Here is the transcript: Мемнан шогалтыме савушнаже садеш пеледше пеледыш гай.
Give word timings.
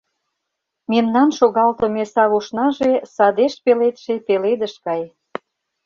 Мемнан 0.91 1.29
шогалтыме 1.37 2.03
савушнаже 2.13 2.91
садеш 3.15 3.53
пеледше 3.63 4.13
пеледыш 4.27 4.73
гай. 4.87 5.03